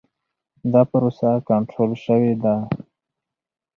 [0.73, 2.55] دا پروسه کنټرول شوې ده.